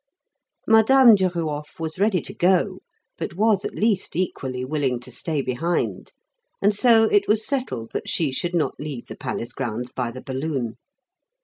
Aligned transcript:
Madame 0.67 1.15
Duruof 1.15 1.79
was 1.79 1.99
ready 1.99 2.21
to 2.21 2.33
go, 2.33 2.79
but 3.19 3.35
was 3.35 3.63
at 3.63 3.75
least 3.75 4.15
equally 4.15 4.65
willing 4.65 4.99
to 4.99 5.11
stay 5.11 5.43
behind, 5.43 6.11
and 6.59 6.73
so 6.75 7.03
it 7.03 7.27
was 7.27 7.45
settled 7.45 7.91
that 7.91 8.09
she 8.09 8.31
should 8.31 8.55
not 8.55 8.79
leave 8.79 9.05
the 9.05 9.15
palace 9.15 9.53
grounds 9.53 9.91
by 9.91 10.09
the 10.09 10.23
balloon. 10.23 10.77